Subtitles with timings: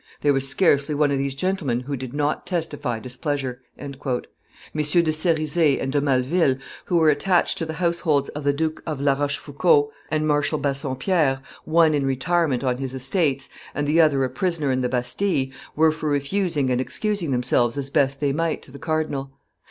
[0.21, 4.23] "There was scarcely one of these gentlemen who did not testify displeasure: MM.
[5.03, 8.99] de Serizay and de Maleville, who were attached to the households of the Duke of
[8.99, 14.29] La Rochefoucauld and Marshal Bassompierre, one in retirement on his estates and the other a
[14.31, 18.71] prisoner in the Bastille, were for refusing and excusing themselves as best they might to
[18.71, 19.29] the cardinal.